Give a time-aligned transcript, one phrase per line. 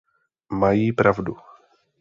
[0.49, 1.37] Mají pravdu.